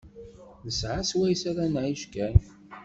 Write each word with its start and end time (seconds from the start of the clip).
Nesεa 0.63 1.01
swayes 1.09 1.41
ara 1.49 1.65
nεic 1.73 2.01
kan. 2.13 2.35